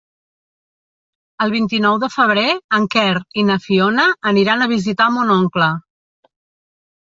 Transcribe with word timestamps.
El 1.45 1.51
vint-i-nou 1.55 1.99
de 2.03 2.09
febrer 2.13 2.45
en 2.77 2.87
Quer 2.95 3.11
i 3.43 3.45
na 3.51 3.59
Fiona 3.67 4.07
aniran 4.33 4.65
a 4.67 4.71
visitar 4.73 5.09
mon 5.19 5.35
oncle. 5.37 5.71